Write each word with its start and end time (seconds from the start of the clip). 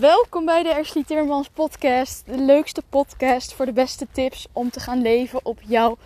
Welkom 0.00 0.44
bij 0.44 0.62
de 0.62 0.76
Ashley 0.76 1.04
Timmermans 1.04 1.48
podcast. 1.48 2.22
De 2.26 2.38
leukste 2.38 2.82
podcast 2.88 3.52
voor 3.52 3.66
de 3.66 3.72
beste 3.72 4.06
tips 4.12 4.46
om 4.52 4.70
te 4.70 4.80
gaan 4.80 5.02
leven 5.02 5.40
op 5.42 5.58
jouw 5.66 5.96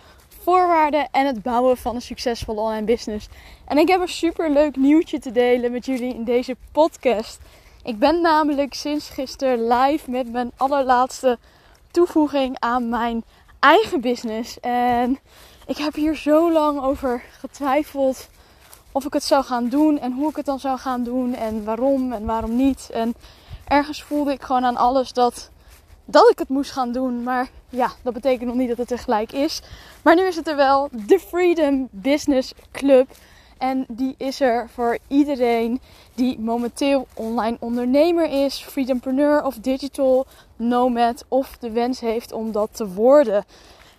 voorwaarden 0.41 1.07
en 1.11 1.25
het 1.25 1.41
bouwen 1.41 1.77
van 1.77 1.95
een 1.95 2.01
succesvolle 2.01 2.59
online 2.59 2.85
business. 2.85 3.27
En 3.65 3.77
ik 3.77 3.87
heb 3.87 4.01
een 4.01 4.07
super 4.07 4.51
leuk 4.51 4.75
nieuwtje 4.75 5.19
te 5.19 5.31
delen 5.31 5.71
met 5.71 5.85
jullie 5.85 6.13
in 6.13 6.23
deze 6.23 6.55
podcast. 6.71 7.39
Ik 7.83 7.99
ben 7.99 8.21
namelijk 8.21 8.73
sinds 8.73 9.09
gisteren 9.09 9.67
live 9.67 10.11
met 10.11 10.31
mijn 10.31 10.51
allerlaatste 10.57 11.37
toevoeging 11.91 12.55
aan 12.59 12.89
mijn 12.89 13.23
eigen 13.59 14.01
business. 14.01 14.59
En 14.59 15.19
ik 15.67 15.77
heb 15.77 15.93
hier 15.93 16.15
zo 16.15 16.51
lang 16.51 16.81
over 16.81 17.23
getwijfeld 17.39 18.29
of 18.91 19.05
ik 19.05 19.13
het 19.13 19.23
zou 19.23 19.43
gaan 19.43 19.69
doen 19.69 19.99
en 19.99 20.11
hoe 20.11 20.29
ik 20.29 20.35
het 20.35 20.45
dan 20.45 20.59
zou 20.59 20.77
gaan 20.77 21.03
doen 21.03 21.35
en 21.35 21.63
waarom 21.63 22.13
en 22.13 22.25
waarom 22.25 22.55
niet. 22.55 22.89
En 22.89 23.15
ergens 23.67 24.03
voelde 24.03 24.31
ik 24.31 24.41
gewoon 24.41 24.65
aan 24.65 24.77
alles 24.77 25.13
dat, 25.13 25.49
dat 26.05 26.29
ik 26.29 26.39
het 26.39 26.49
moest 26.49 26.71
gaan 26.71 26.91
doen. 26.91 27.23
Maar 27.23 27.49
ja, 27.69 27.91
dat 28.03 28.13
betekent 28.13 28.47
nog 28.47 28.55
niet 28.55 28.67
dat 28.67 28.77
het 28.77 28.87
tegelijk 28.87 29.31
is. 29.31 29.61
Maar 30.01 30.15
nu 30.15 30.23
is 30.23 30.35
het 30.35 30.47
er 30.47 30.55
wel. 30.55 30.89
De 30.91 31.19
Freedom 31.19 31.87
Business 31.91 32.53
Club. 32.71 33.09
En 33.57 33.85
die 33.87 34.15
is 34.17 34.41
er 34.41 34.69
voor 34.69 34.97
iedereen 35.07 35.81
die 36.13 36.39
momenteel 36.39 37.07
online 37.13 37.57
ondernemer 37.59 38.43
is, 38.45 38.63
freedompreneur 38.63 39.43
of 39.43 39.55
digital 39.55 40.25
nomad 40.55 41.25
of 41.27 41.57
de 41.57 41.71
wens 41.71 41.99
heeft 41.99 42.31
om 42.31 42.51
dat 42.51 42.69
te 42.71 42.87
worden. 42.87 43.45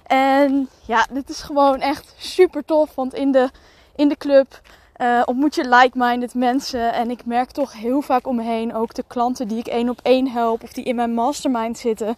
En 0.07 0.69
ja, 0.87 1.07
dit 1.11 1.29
is 1.29 1.43
gewoon 1.43 1.81
echt 1.81 2.15
super 2.17 2.65
tof, 2.65 2.95
want 2.95 3.15
in 3.15 3.33
de, 3.33 3.51
in 3.97 4.09
de 4.09 4.17
club 4.17 4.61
uh, 4.99 5.23
ontmoet 5.25 5.55
je 5.55 5.69
like-minded 5.69 6.35
mensen. 6.35 6.93
En 6.93 7.11
ik 7.11 7.25
merk 7.25 7.51
toch 7.51 7.73
heel 7.73 8.01
vaak 8.01 8.27
om 8.27 8.37
me 8.37 8.43
heen, 8.43 8.75
ook 8.75 8.95
de 8.95 9.05
klanten 9.07 9.49
die 9.49 9.59
ik 9.59 9.67
één 9.67 9.89
op 9.89 10.01
één 10.03 10.29
help 10.29 10.63
of 10.63 10.73
die 10.73 10.85
in 10.85 10.97
mijn 10.97 11.15
mastermind 11.15 11.79
zitten, 11.79 12.17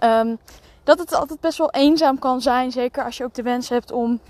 um, 0.00 0.38
dat 0.84 0.98
het 0.98 1.14
altijd 1.14 1.40
best 1.40 1.58
wel 1.58 1.70
eenzaam 1.70 2.18
kan 2.18 2.40
zijn. 2.40 2.72
Zeker 2.72 3.04
als 3.04 3.16
je 3.16 3.24
ook 3.24 3.34
de 3.34 3.42
wens 3.42 3.68
hebt 3.68 3.92
om 3.92 4.20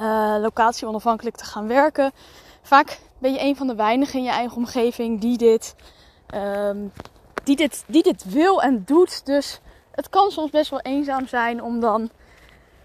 uh, 0.00 0.36
locatie 0.40 0.86
onafhankelijk 0.86 1.36
te 1.36 1.44
gaan 1.44 1.66
werken. 1.66 2.12
Vaak 2.62 2.98
ben 3.18 3.32
je 3.32 3.40
een 3.40 3.56
van 3.56 3.66
de 3.66 3.74
weinigen 3.74 4.18
in 4.18 4.24
je 4.24 4.30
eigen 4.30 4.56
omgeving 4.56 5.20
die 5.20 5.36
dit, 5.36 5.74
um, 6.34 6.92
die 7.44 7.56
dit, 7.56 7.84
die 7.86 8.02
dit 8.02 8.24
wil 8.24 8.62
en 8.62 8.82
doet. 8.84 9.26
Dus 9.26 9.60
het 9.90 10.08
kan 10.08 10.30
soms 10.30 10.50
best 10.50 10.70
wel 10.70 10.80
eenzaam 10.80 11.26
zijn 11.26 11.62
om 11.62 11.80
dan 11.80 12.10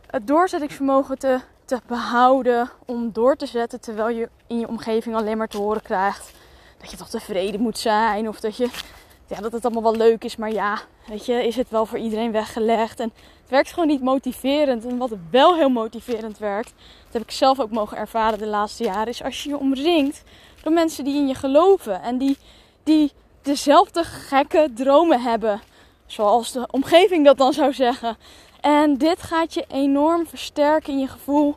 het 0.08 0.28
doorzettingsvermogen 0.28 1.20
te 1.20 1.40
te 1.72 1.82
behouden 1.88 2.70
om 2.86 3.12
door 3.12 3.36
te 3.36 3.46
zetten 3.46 3.82
terwijl 3.82 4.10
je 4.18 4.30
in 4.48 4.60
je 4.60 4.68
omgeving 4.68 5.16
alleen 5.16 5.38
maar 5.38 5.48
te 5.48 5.58
horen 5.58 5.82
krijgt 5.82 6.32
dat 6.78 6.92
je 6.92 6.98
toch 6.98 7.10
tevreden 7.10 7.62
moet 7.62 7.78
zijn 7.78 8.28
of 8.28 8.40
dat 8.40 8.58
je 8.58 8.70
ja, 9.28 9.42
dat 9.42 9.52
het 9.52 9.66
allemaal 9.66 9.84
wel 9.84 9.96
leuk 9.96 10.24
is, 10.24 10.36
maar 10.36 10.52
ja, 10.52 10.80
weet 11.08 11.26
je, 11.26 11.48
is 11.48 11.56
het 11.56 11.70
wel 11.70 11.86
voor 11.86 11.98
iedereen 11.98 12.32
weggelegd 12.32 13.00
en 13.00 13.12
het 13.42 13.50
werkt 13.50 13.70
gewoon 13.70 13.88
niet 13.88 14.02
motiverend 14.02 14.86
en 14.86 14.98
wat 14.98 15.12
wel 15.30 15.56
heel 15.56 15.70
motiverend 15.70 16.38
werkt, 16.38 16.74
dat 17.04 17.14
heb 17.14 17.22
ik 17.22 17.32
zelf 17.32 17.60
ook 17.60 17.72
mogen 17.72 17.98
ervaren 17.98 18.40
de 18.40 18.48
laatste 18.48 18.84
jaren, 18.84 19.08
is 19.08 19.24
als 19.24 19.44
je 19.44 19.50
je 19.50 19.58
omringt 19.58 20.24
door 20.64 20.74
mensen 20.74 21.04
die 21.04 21.16
in 21.16 21.28
je 21.28 21.36
geloven 21.36 22.02
en 22.02 22.18
die 22.18 22.38
die 22.84 23.12
dezelfde 23.42 24.04
gekke 24.04 24.70
dromen 24.76 25.22
hebben, 25.22 25.62
zoals 26.06 26.52
de 26.52 26.68
omgeving 26.72 27.26
dat 27.26 27.38
dan 27.38 27.54
zou 27.54 27.74
zeggen. 27.74 28.18
En 28.62 28.98
dit 28.98 29.22
gaat 29.22 29.54
je 29.54 29.66
enorm 29.68 30.28
versterken 30.28 30.94
in 30.94 31.00
je 31.00 31.08
gevoel 31.08 31.56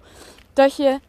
dat 0.53 0.77
je 0.77 1.01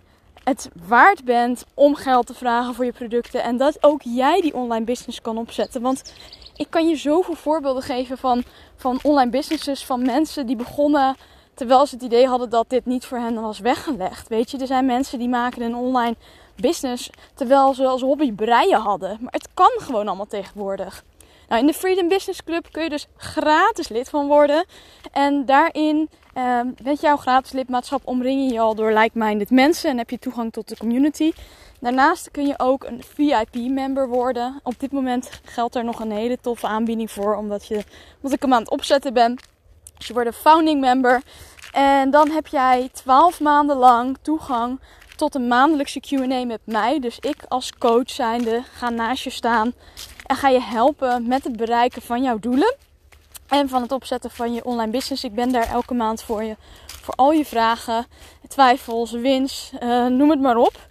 het 0.43 0.69
waard 0.87 1.23
bent 1.23 1.65
om 1.73 1.95
geld 1.95 2.27
te 2.27 2.33
vragen 2.33 2.73
voor 2.73 2.85
je 2.85 2.91
producten. 2.91 3.43
En 3.43 3.57
dat 3.57 3.83
ook 3.83 4.01
jij 4.03 4.41
die 4.41 4.53
online 4.53 4.85
business 4.85 5.21
kan 5.21 5.37
opzetten. 5.37 5.81
Want 5.81 6.13
ik 6.55 6.67
kan 6.69 6.87
je 6.87 6.95
zoveel 6.95 7.35
voorbeelden 7.35 7.83
geven 7.83 8.17
van, 8.17 8.43
van 8.75 8.99
online 9.01 9.31
businesses, 9.31 9.85
van 9.85 10.05
mensen 10.05 10.45
die 10.45 10.55
begonnen 10.55 11.15
terwijl 11.53 11.85
ze 11.85 11.95
het 11.95 12.03
idee 12.03 12.27
hadden 12.27 12.49
dat 12.49 12.69
dit 12.69 12.85
niet 12.85 13.05
voor 13.05 13.17
hen 13.17 13.41
was 13.41 13.59
weggelegd. 13.59 14.27
Weet 14.27 14.51
je, 14.51 14.57
er 14.57 14.67
zijn 14.67 14.85
mensen 14.85 15.19
die 15.19 15.29
maken 15.29 15.61
een 15.61 15.75
online 15.75 16.15
business 16.55 17.09
terwijl 17.33 17.73
ze 17.73 17.85
als 17.85 18.01
hobby 18.01 18.33
breien 18.33 18.81
hadden. 18.81 19.17
Maar 19.21 19.33
het 19.33 19.47
kan 19.53 19.71
gewoon 19.77 20.07
allemaal 20.07 20.27
tegenwoordig. 20.27 21.03
Nou, 21.47 21.61
in 21.61 21.67
de 21.67 21.73
Freedom 21.73 22.07
Business 22.07 22.43
Club 22.43 22.67
kun 22.71 22.83
je 22.83 22.89
dus 22.89 23.07
gratis 23.17 23.87
lid 23.87 24.09
van 24.09 24.27
worden. 24.27 24.65
En 25.11 25.45
daarin, 25.45 26.09
uh, 26.37 26.59
met 26.83 27.01
jouw 27.01 27.15
gratis 27.15 27.51
lidmaatschap, 27.51 28.01
omring 28.03 28.47
je 28.47 28.53
je 28.53 28.59
al 28.59 28.75
door 28.75 28.91
like-minded 28.91 29.49
mensen 29.49 29.89
en 29.89 29.97
heb 29.97 30.09
je 30.09 30.19
toegang 30.19 30.53
tot 30.53 30.67
de 30.67 30.77
community. 30.77 31.31
Daarnaast 31.79 32.31
kun 32.31 32.47
je 32.47 32.53
ook 32.57 32.83
een 32.83 33.03
VIP-member 33.03 34.07
worden. 34.07 34.59
Op 34.63 34.79
dit 34.79 34.91
moment 34.91 35.29
geldt 35.43 35.75
er 35.75 35.83
nog 35.83 35.99
een 35.99 36.11
hele 36.11 36.37
toffe 36.41 36.67
aanbieding 36.67 37.11
voor, 37.11 37.35
omdat, 37.35 37.67
je, 37.67 37.83
omdat 38.15 38.31
ik 38.31 38.41
hem 38.41 38.53
aan 38.53 38.61
het 38.61 38.71
opzetten 38.71 39.13
ben. 39.13 39.35
Dus 39.97 40.07
je 40.07 40.13
wordt 40.13 40.27
een 40.27 40.33
founding 40.33 40.79
member. 40.79 41.21
En 41.71 42.11
dan 42.11 42.29
heb 42.29 42.47
jij 42.47 42.89
12 42.93 43.39
maanden 43.39 43.77
lang 43.77 44.17
toegang 44.21 44.79
tot 45.15 45.35
een 45.35 45.47
maandelijkse 45.47 46.01
QA 46.07 46.45
met 46.45 46.59
mij. 46.63 46.99
Dus 46.99 47.19
ik 47.19 47.35
als 47.47 47.71
coach 47.77 48.09
zijnde 48.09 48.63
ga 48.73 48.89
naast 48.89 49.23
je 49.23 49.29
staan 49.29 49.73
en 50.25 50.35
ga 50.35 50.49
je 50.49 50.61
helpen 50.61 51.27
met 51.27 51.43
het 51.43 51.57
bereiken 51.57 52.01
van 52.01 52.23
jouw 52.23 52.39
doelen. 52.39 52.75
En 53.47 53.69
van 53.69 53.81
het 53.81 53.91
opzetten 53.91 54.31
van 54.31 54.53
je 54.53 54.65
online 54.65 54.91
business. 54.91 55.23
Ik 55.23 55.33
ben 55.33 55.51
daar 55.51 55.67
elke 55.67 55.93
maand 55.93 56.23
voor 56.23 56.43
je. 56.43 56.55
Voor 57.01 57.13
al 57.13 57.31
je 57.31 57.45
vragen, 57.45 58.05
twijfels, 58.47 59.11
wins, 59.11 59.71
uh, 59.83 60.05
noem 60.05 60.29
het 60.29 60.41
maar 60.41 60.57
op. 60.57 60.87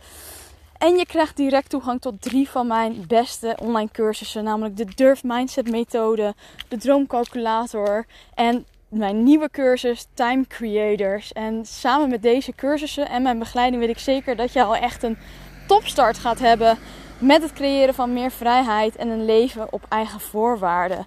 En 0.78 0.96
je 0.96 1.06
krijgt 1.06 1.36
direct 1.36 1.70
toegang 1.70 2.00
tot 2.00 2.22
drie 2.22 2.48
van 2.48 2.66
mijn 2.66 3.04
beste 3.06 3.56
online 3.62 3.90
cursussen. 3.92 4.44
Namelijk 4.44 4.76
de 4.76 4.86
Durf 4.94 5.22
Mindset 5.22 5.70
methode, 5.70 6.34
de 6.68 6.76
Droomcalculator 6.76 8.06
en 8.34 8.66
mijn 8.88 9.22
nieuwe 9.22 9.50
cursus 9.50 10.06
Time 10.14 10.46
Creators. 10.46 11.32
En 11.32 11.66
samen 11.66 12.08
met 12.08 12.22
deze 12.22 12.54
cursussen 12.54 13.08
en 13.08 13.22
mijn 13.22 13.38
begeleiding 13.38 13.82
weet 13.82 13.90
ik 13.90 13.98
zeker 13.98 14.36
dat 14.36 14.52
je 14.52 14.62
al 14.62 14.76
echt 14.76 15.02
een 15.02 15.18
topstart 15.66 16.18
gaat 16.18 16.38
hebben 16.38 16.78
met 17.18 17.42
het 17.42 17.52
creëren 17.52 17.94
van 17.94 18.12
meer 18.12 18.30
vrijheid 18.30 18.96
en 18.96 19.08
een 19.08 19.24
leven 19.24 19.72
op 19.72 19.86
eigen 19.88 20.20
voorwaarden. 20.20 21.06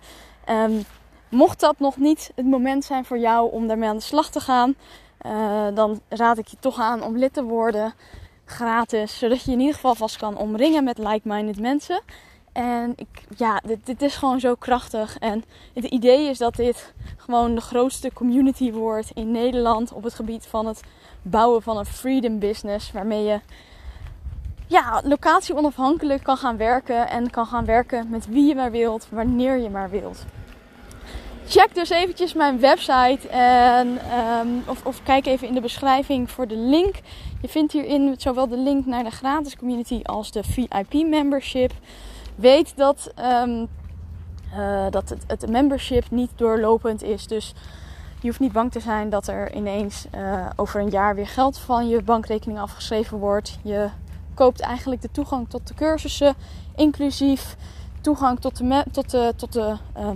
Um, 0.49 0.85
mocht 1.29 1.59
dat 1.59 1.79
nog 1.79 1.97
niet 1.97 2.31
het 2.35 2.45
moment 2.45 2.83
zijn 2.83 3.05
voor 3.05 3.17
jou 3.17 3.51
om 3.51 3.67
daarmee 3.67 3.89
aan 3.89 3.97
de 3.97 4.01
slag 4.01 4.29
te 4.29 4.39
gaan, 4.39 4.75
uh, 5.25 5.67
dan 5.73 6.01
raad 6.09 6.37
ik 6.37 6.47
je 6.47 6.57
toch 6.59 6.79
aan 6.79 7.03
om 7.03 7.17
lid 7.17 7.33
te 7.33 7.43
worden. 7.43 7.93
Gratis, 8.45 9.17
zodat 9.17 9.43
je, 9.43 9.45
je 9.45 9.51
in 9.51 9.59
ieder 9.59 9.75
geval 9.75 9.95
vast 9.95 10.17
kan 10.17 10.37
omringen 10.37 10.83
met 10.83 10.97
like-minded 10.97 11.59
mensen. 11.59 12.01
En 12.51 12.93
ik, 12.95 13.07
ja, 13.37 13.61
dit, 13.65 13.85
dit, 13.85 14.01
is 14.01 14.15
gewoon 14.15 14.39
zo 14.39 14.55
krachtig. 14.55 15.17
En 15.17 15.43
het 15.73 15.83
idee 15.83 16.29
is 16.29 16.37
dat 16.37 16.55
dit 16.55 16.93
gewoon 17.17 17.55
de 17.55 17.61
grootste 17.61 18.13
community 18.13 18.71
wordt 18.71 19.11
in 19.13 19.31
Nederland 19.31 19.93
op 19.93 20.03
het 20.03 20.13
gebied 20.13 20.45
van 20.45 20.65
het 20.65 20.81
bouwen 21.21 21.61
van 21.61 21.77
een 21.77 21.85
freedom 21.85 22.39
business. 22.39 22.91
Waarmee 22.91 23.23
je 23.23 23.39
ja, 24.67 25.01
locatie 25.03 25.55
onafhankelijk 25.55 26.23
kan 26.23 26.37
gaan 26.37 26.57
werken 26.57 27.09
en 27.09 27.29
kan 27.29 27.45
gaan 27.45 27.65
werken 27.65 28.09
met 28.09 28.27
wie 28.27 28.47
je 28.47 28.55
maar 28.55 28.71
wilt, 28.71 29.07
wanneer 29.09 29.57
je 29.57 29.69
maar 29.69 29.89
wilt. 29.89 30.25
Check 31.47 31.75
dus 31.75 31.89
eventjes 31.89 32.33
mijn 32.33 32.59
website 32.59 33.27
en, 33.29 33.87
um, 33.87 34.63
of, 34.65 34.85
of, 34.85 35.03
kijk 35.03 35.25
even 35.25 35.47
in 35.47 35.53
de 35.53 35.61
beschrijving 35.61 36.31
voor 36.31 36.47
de 36.47 36.57
link. 36.57 36.95
Je 37.41 37.47
vindt 37.47 37.73
hierin 37.73 38.15
zowel 38.17 38.47
de 38.47 38.57
link 38.57 38.85
naar 38.85 39.03
de 39.03 39.09
gratis 39.09 39.55
community 39.55 39.99
als 40.03 40.31
de 40.31 40.43
VIP 40.43 40.93
membership. 40.93 41.71
Weet 42.35 42.77
dat, 42.77 43.11
um, 43.43 43.67
uh, 44.53 44.85
dat 44.89 45.09
het, 45.09 45.23
het, 45.27 45.49
membership 45.49 46.11
niet 46.11 46.31
doorlopend 46.35 47.03
is. 47.03 47.27
Dus 47.27 47.53
je 48.21 48.27
hoeft 48.27 48.39
niet 48.39 48.51
bang 48.51 48.71
te 48.71 48.79
zijn 48.79 49.09
dat 49.09 49.27
er 49.27 49.55
ineens 49.55 50.05
uh, 50.15 50.45
over 50.55 50.81
een 50.81 50.89
jaar 50.89 51.15
weer 51.15 51.27
geld 51.27 51.57
van 51.57 51.87
je 51.87 52.01
bankrekening 52.01 52.59
afgeschreven 52.59 53.17
wordt. 53.17 53.59
Je 53.63 53.89
koopt 54.37 54.59
eigenlijk 54.59 55.01
de 55.01 55.11
toegang 55.11 55.49
tot 55.49 55.67
de 55.67 55.73
cursussen, 55.73 56.35
inclusief 56.75 57.55
toegang 58.01 58.39
tot 58.39 58.57
de, 58.57 58.83
tot 58.91 59.11
de, 59.11 59.33
tot 59.35 59.53
de 59.53 59.75
uh, 59.97 60.09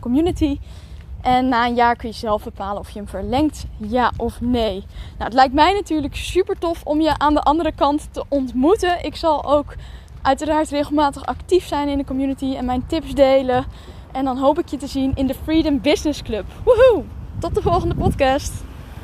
community. 0.00 0.58
En 1.22 1.48
na 1.48 1.66
een 1.66 1.74
jaar 1.74 1.96
kun 1.96 2.08
je 2.08 2.14
zelf 2.14 2.44
bepalen 2.44 2.78
of 2.78 2.90
je 2.90 2.98
hem 2.98 3.08
verlengt, 3.08 3.66
ja 3.76 4.12
of 4.16 4.40
nee. 4.40 4.84
Nou, 5.18 5.24
het 5.24 5.32
lijkt 5.32 5.54
mij 5.54 5.72
natuurlijk 5.72 6.16
super 6.16 6.58
tof 6.58 6.82
om 6.84 7.00
je 7.00 7.18
aan 7.18 7.34
de 7.34 7.40
andere 7.40 7.72
kant 7.72 8.08
te 8.10 8.24
ontmoeten. 8.28 9.04
Ik 9.04 9.16
zal 9.16 9.44
ook 9.44 9.74
uiteraard 10.22 10.68
regelmatig 10.68 11.24
actief 11.24 11.66
zijn 11.66 11.88
in 11.88 11.98
de 11.98 12.04
community 12.04 12.54
en 12.54 12.64
mijn 12.64 12.86
tips 12.86 13.14
delen. 13.14 13.64
En 14.12 14.24
dan 14.24 14.38
hoop 14.38 14.58
ik 14.58 14.68
je 14.68 14.76
te 14.76 14.86
zien 14.86 15.14
in 15.14 15.26
de 15.26 15.34
Freedom 15.34 15.80
Business 15.80 16.22
Club. 16.22 16.44
Woehoe! 16.64 17.04
Tot 17.38 17.54
de 17.54 17.62
volgende 17.62 17.94
podcast. 17.94 18.65